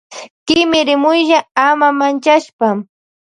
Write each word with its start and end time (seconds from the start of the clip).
Kimirimuylla 0.45 1.39
ama 1.67 1.87
manchashpa. 1.99 2.67